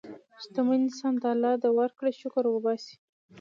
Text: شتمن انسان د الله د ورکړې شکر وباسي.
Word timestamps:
شتمن 0.41 0.79
انسان 0.85 1.13
د 1.21 1.23
الله 1.33 1.53
د 1.63 1.65
ورکړې 1.77 2.11
شکر 2.21 2.43
وباسي. 2.49 2.95